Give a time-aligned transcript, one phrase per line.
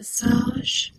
[0.00, 0.92] massage.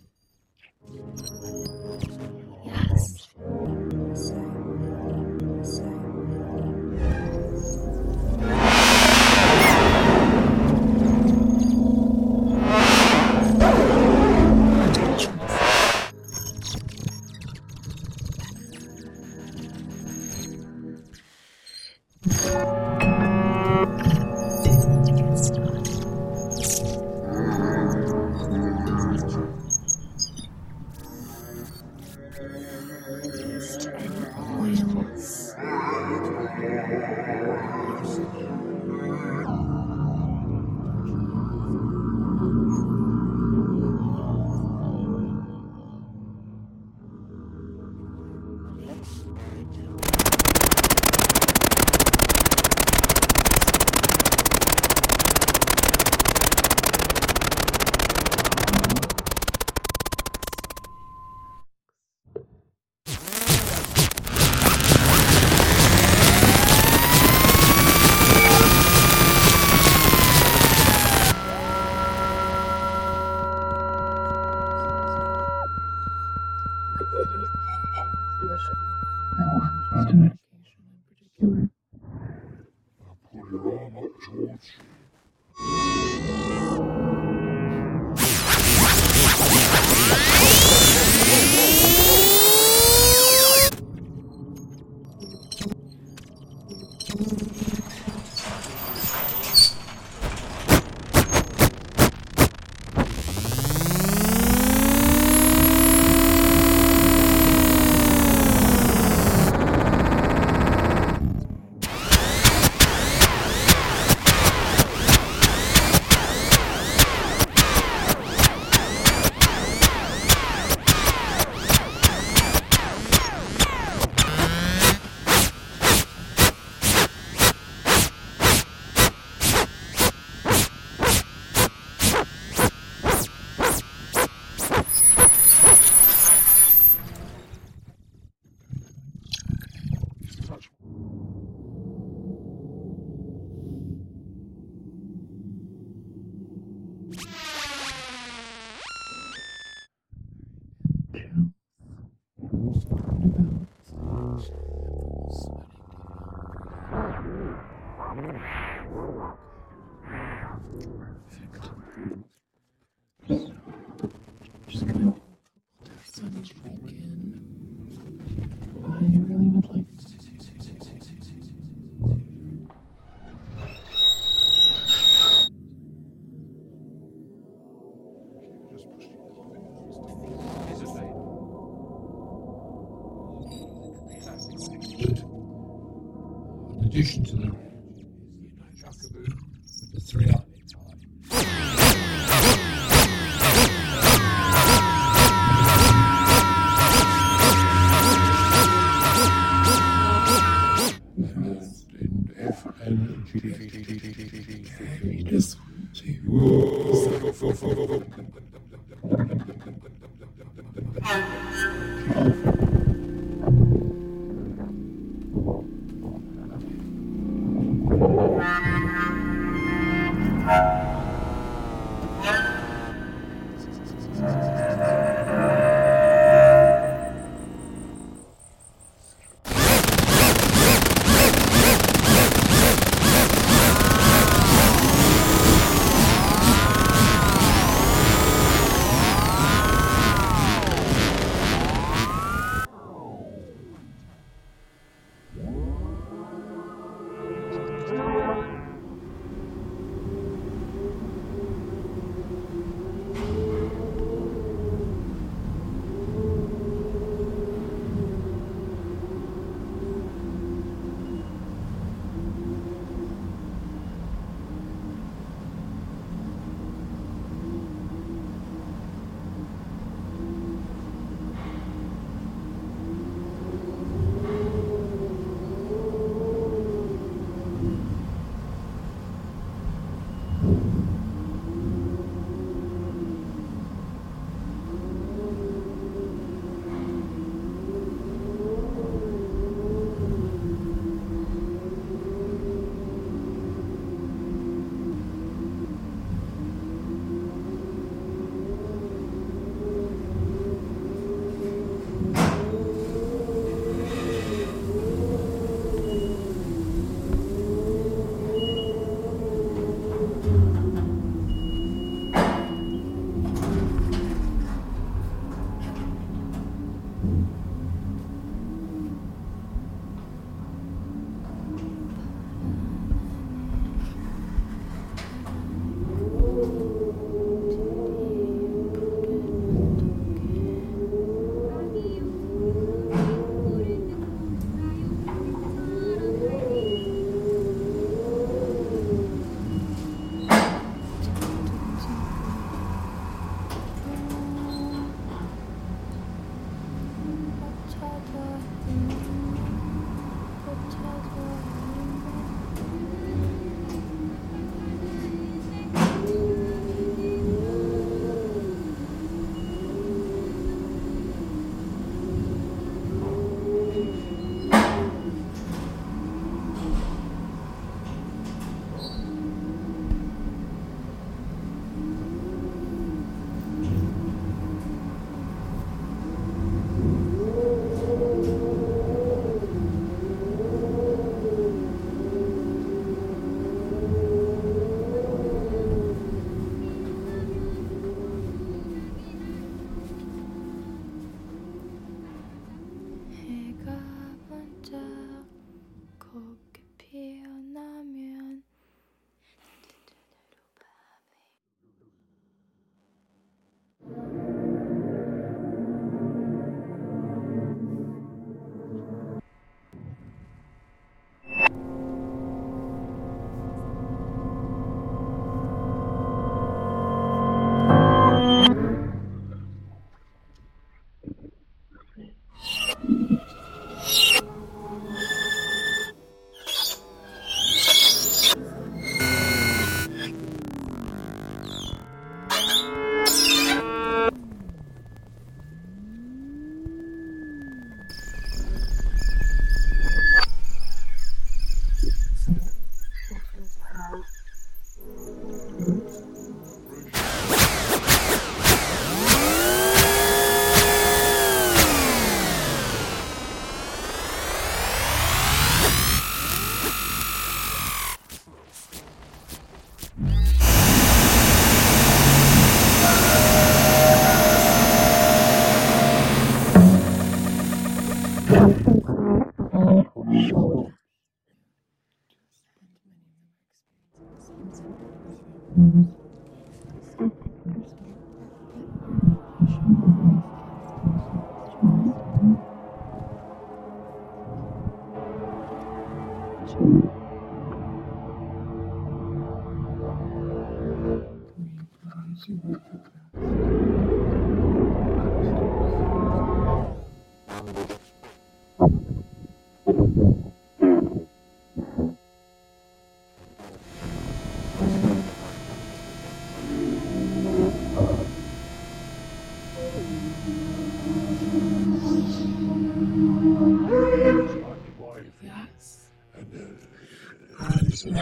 [186.92, 187.22] düştü.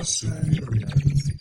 [0.01, 1.40] Australian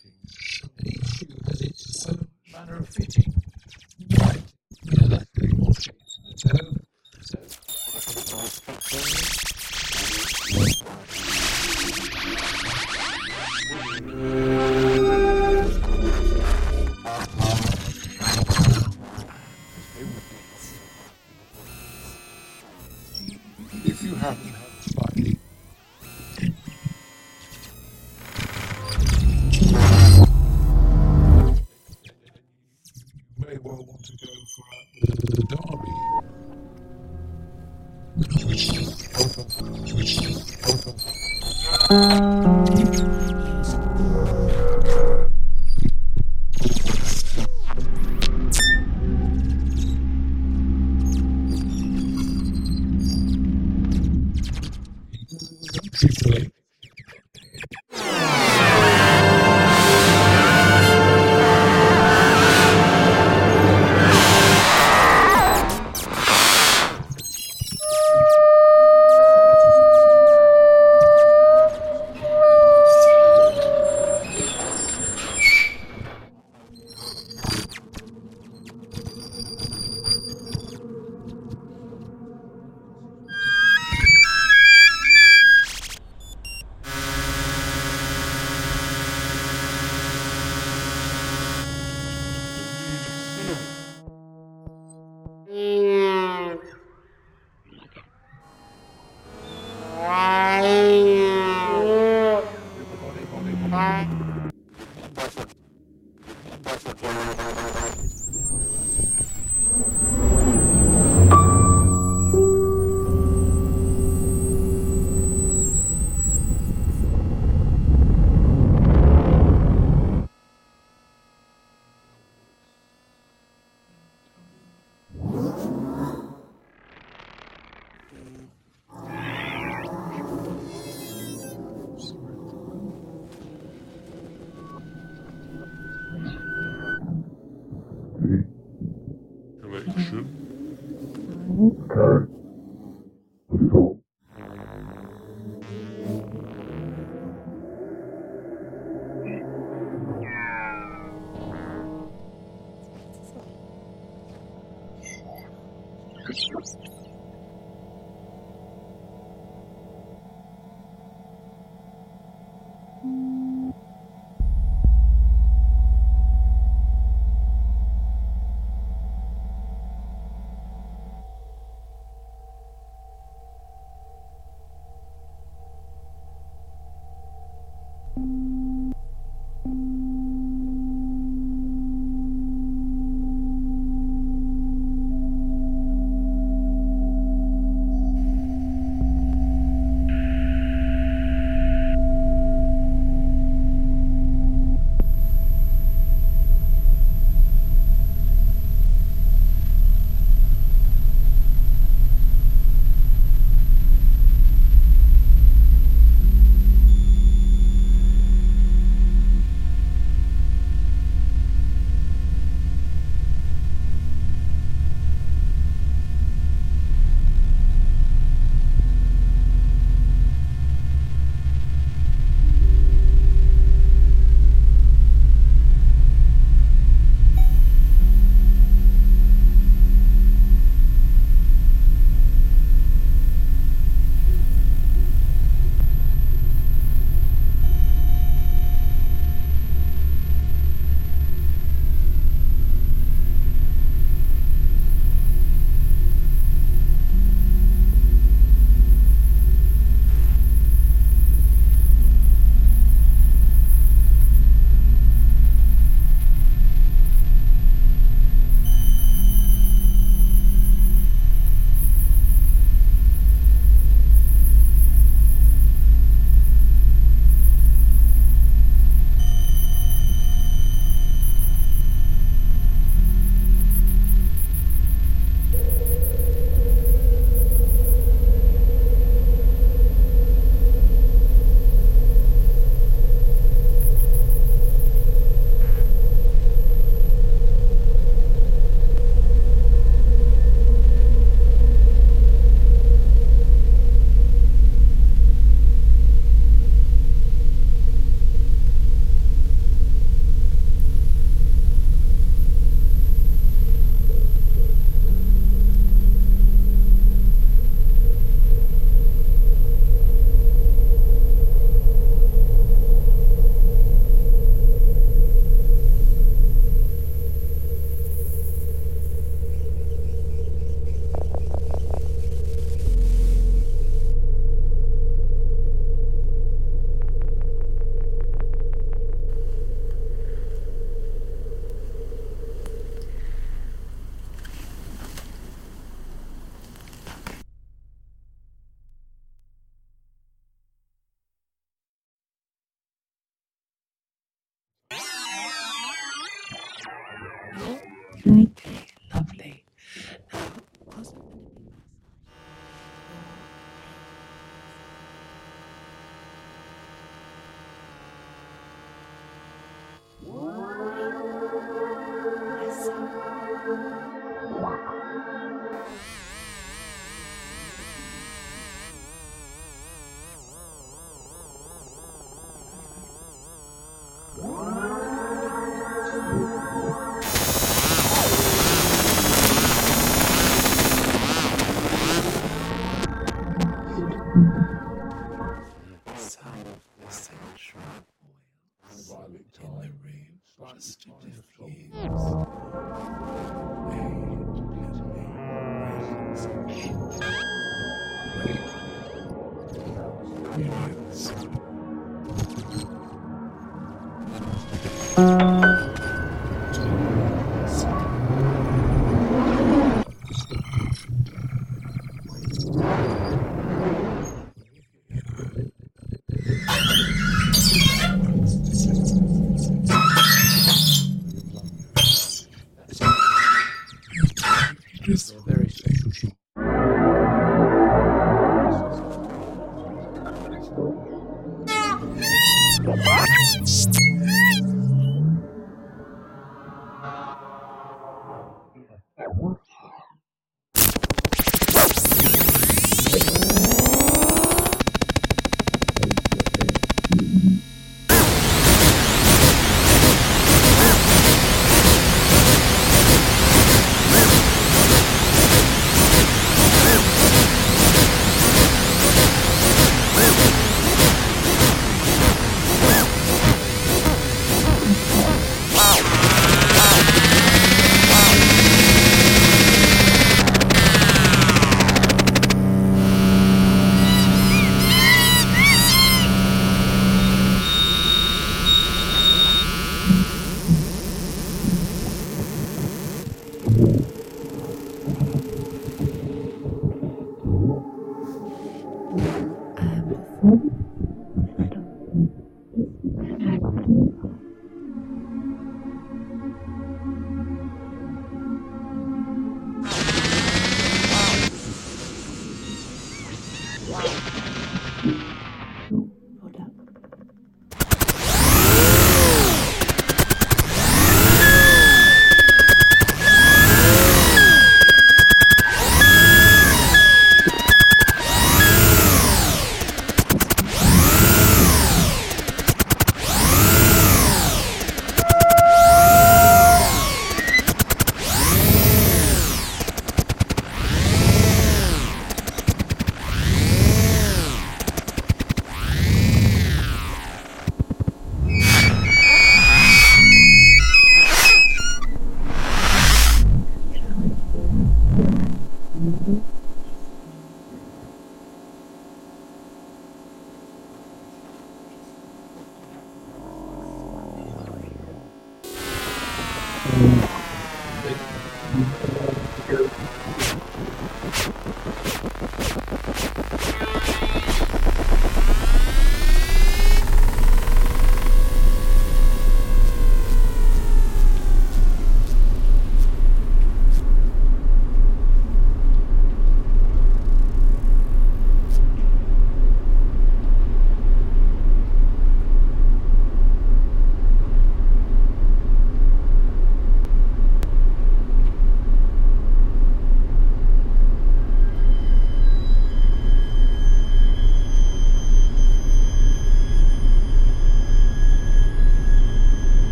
[33.50, 34.64] may well want to go for
[35.02, 35.44] the
[42.44, 42.49] derby.